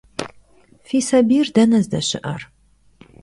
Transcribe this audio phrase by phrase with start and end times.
[0.87, 2.41] Fi sabiyr dene zdeşı'er?